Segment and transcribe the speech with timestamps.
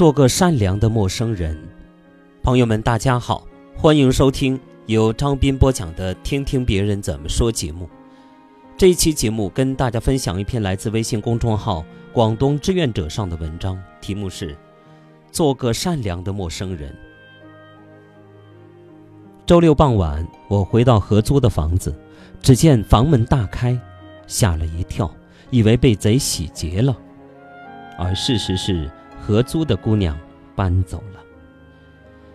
[0.00, 1.54] 做个善良的陌生人。
[2.42, 3.46] 朋友们，大家好，
[3.76, 7.86] 欢迎收听由张斌播讲的《听听别人怎么说》节目。
[8.78, 11.84] 这一期节目跟大家分享一篇来自微信公众号
[12.14, 14.54] “广东志愿者”上的文章，题目是
[15.30, 16.90] 《做个善良的陌生人》。
[19.44, 21.94] 周六傍晚，我回到合租的房子，
[22.40, 23.78] 只见房门大开，
[24.26, 25.14] 吓了一跳，
[25.50, 26.96] 以为被贼洗劫了，
[27.98, 28.90] 而事实是。
[29.20, 30.18] 合租的姑娘
[30.56, 31.20] 搬走了。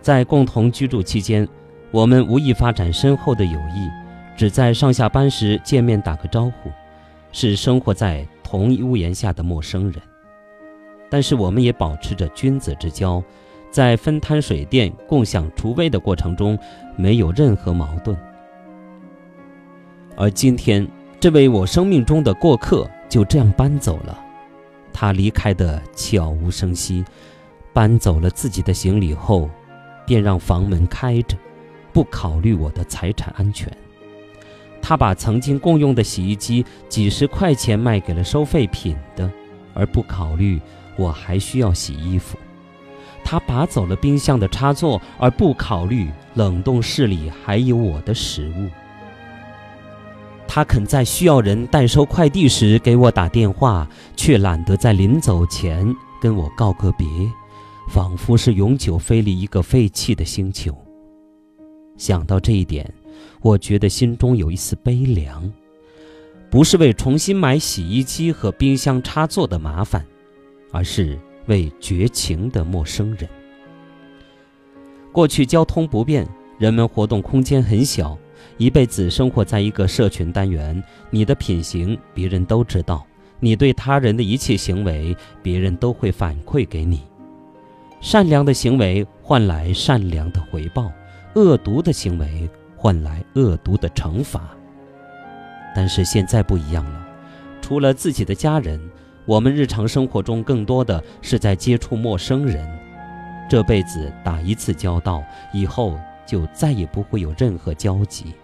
[0.00, 1.46] 在共同居住期间，
[1.90, 3.88] 我们无意发展深厚的友谊，
[4.36, 6.70] 只在上下班时见面打个招呼，
[7.32, 10.00] 是生活在同一屋檐下的陌生人。
[11.10, 13.22] 但是我们也保持着君子之交，
[13.70, 16.58] 在分摊水电、共享厨卫的过程中，
[16.96, 18.16] 没有任何矛盾。
[20.16, 20.86] 而今天，
[21.20, 24.18] 这位我生命中的过客就这样搬走了。
[25.00, 27.04] 他离开的悄无声息，
[27.72, 29.48] 搬走了自己的行李后，
[30.04, 31.36] 便让房门开着，
[31.92, 33.72] 不考虑我的财产安全。
[34.82, 39.30] 他把曾经共用的洗衣机几十块钱卖给了收废品的，
[39.72, 40.60] 而不考虑
[40.96, 42.36] 我还需要洗衣服。
[43.22, 48.68] 他拔走了冰箱的插座，而不考虑冷冻室里还有我的食物。
[50.50, 57.06] 他肯在需要人代收快递时给我打电话，却懒得在临走前跟我告个别，
[57.90, 60.74] 仿佛是永久飞离一个废弃的星球。
[61.98, 62.90] 想到这一点，
[63.42, 65.52] 我觉得心中有一丝悲凉，
[66.50, 70.04] 不是为重新买洗衣机和冰箱插座的麻烦，
[70.72, 71.16] 而是
[71.46, 73.28] 为绝情的陌生人。
[75.12, 78.18] 过去交通不便，人们活动空间很小。
[78.56, 83.06] 一辈子生活在一个社群单元，你的品行别人都知道，
[83.40, 87.02] 你对他人的一切行为，别人都会反馈给你。
[88.00, 90.90] 善良的行为换来善良的回报，
[91.34, 94.50] 恶毒的行为换来恶毒的惩罚。
[95.74, 97.06] 但是现在不一样了，
[97.60, 98.80] 除了自己的家人，
[99.26, 102.66] 我们日常生活中更多的是在接触陌生人。
[103.48, 105.22] 这辈子打一次交道，
[105.52, 105.98] 以后
[106.28, 108.34] 就再也不会有任何交集。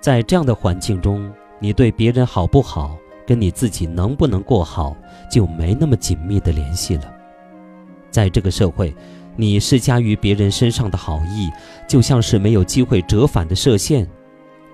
[0.00, 4.96] 在这样的环境中，你对别人好不好，跟你自己能不能过好，
[5.30, 7.14] 就没那么紧密的联系了。
[8.10, 8.94] 在这个社会，
[9.36, 11.48] 你施加于别人身上的好意，
[11.88, 14.06] 就像是没有机会折返的射线。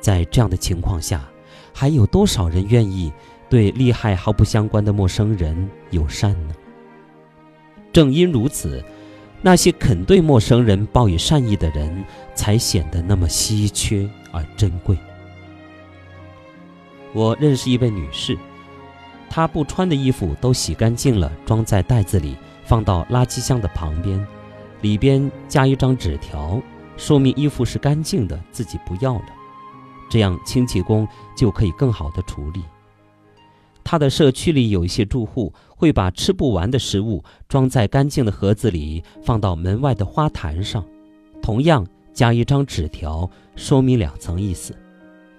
[0.01, 1.29] 在这样的情况下，
[1.73, 3.13] 还有多少人愿意
[3.51, 6.55] 对利害毫不相关的陌生人友善呢？
[7.93, 8.83] 正因如此，
[9.43, 14.97] 那些肯对陌生人报以善意的人，才显得那么稀缺而珍贵。
[17.13, 18.39] 我认识一位女士，
[19.31, 24.27] 她不穿的衣服都洗干净了，装在袋子里，放到垃圾箱的旁边，
[24.83, 26.61] 里边加一张纸条，
[26.99, 29.27] 说明衣服是干净的，自己不要了，
[30.11, 32.63] 这样清洁工就可以更好的处理。
[33.91, 40.87] 他的社区里有一些住户会把吃不完的食物装在干净的盒子里，放到门外的花坛上，
[41.43, 44.73] 同样加一张纸条，说明两层意思：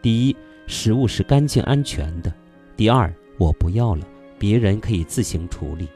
[0.02, 0.36] 第一。
[0.68, 2.30] 食物是干净安全的。
[2.76, 4.06] 第二，我不要了，
[4.38, 5.88] 别人可以自行处理。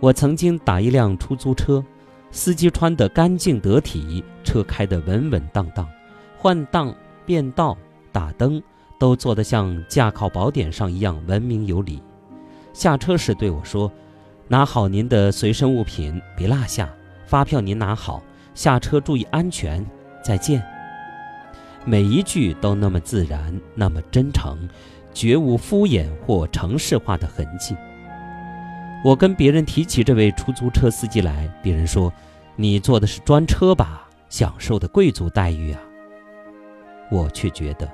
[0.00, 1.84] 我曾经打一辆出租车，
[2.30, 5.86] 司机穿得干净得体，车开得稳稳当当，
[6.38, 6.94] 换挡、
[7.26, 7.76] 变道、
[8.10, 8.62] 打灯
[9.02, 12.00] 都做得像驾考宝典上一样文明有礼。
[12.72, 13.90] 下车时对我说
[14.46, 16.88] ：“拿好您的随身物品，别落下。
[17.26, 18.22] 发票您拿好，
[18.54, 19.84] 下车注意安全，
[20.24, 20.62] 再见。”
[21.84, 24.56] 每一句都那么自然，那么真诚，
[25.12, 27.76] 绝无敷衍或城市化的痕迹。
[29.04, 32.12] 我跟别人提起这位出租车司机来，别人说
[32.54, 34.08] ：“你坐的是专车吧？
[34.28, 35.80] 享受的贵族待遇啊！”
[37.10, 37.90] 我却觉得，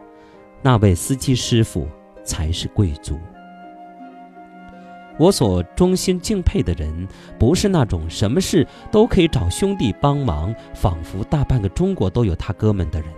[0.62, 1.87] 那位司机师傅
[2.25, 3.19] 才是贵族。
[5.19, 7.08] 我所衷心敬佩的人，
[7.38, 13.08] 不是那种什么事都可以找兄弟帮忙，仿佛大半个中国都有他哥们的人。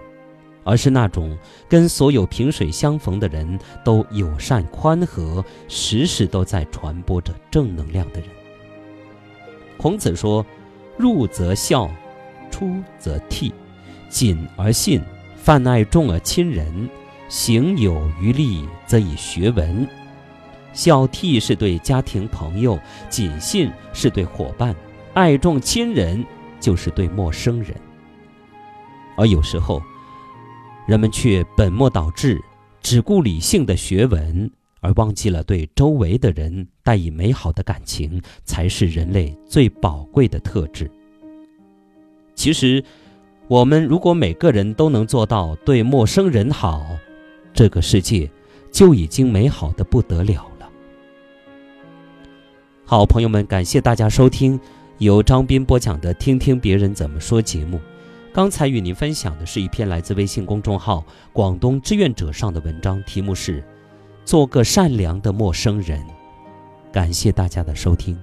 [0.63, 1.37] 而是那种
[1.69, 8.29] 跟所有萍水相逢的人都友善宽和，时时都在传播着正能量的人。
[9.79, 10.45] 孔子说
[10.99, 11.91] ：“入则孝，
[12.51, 13.51] 出则悌，
[14.11, 15.01] 谨而信，
[15.35, 16.89] 泛爱众而亲仁，
[17.31, 19.88] 行有余力，则以学文。”
[20.75, 22.79] 孝悌是对家庭朋友，
[23.09, 24.75] 谨信是对伙伴，
[25.15, 26.25] 爱众亲人
[26.61, 27.75] 就是对陌生人。
[29.17, 29.82] 而有时候，
[30.87, 32.41] 人们却本末倒置，
[32.81, 34.50] 只顾理性的学文，
[34.81, 40.91] 而忘记了对周围的人带以美好的感情，才是人类最宝贵的特质。
[42.35, 42.83] 其实，
[43.49, 46.87] 我们如果每个人都能做到对陌生人好，
[47.61, 48.27] 这个世界
[48.73, 50.71] 就已经美好的不得了了。
[52.87, 54.59] 好，朋友们，感谢大家收听
[54.97, 57.79] 由张斌播讲的《听听别人怎么说》节目。
[58.33, 61.05] 刚才与您分享的是一篇来自微信公众号
[61.35, 63.62] “广东志愿者”上的文章，题目是。
[64.25, 66.03] 做个善良的陌生人，
[66.91, 68.19] 感谢大家的收听。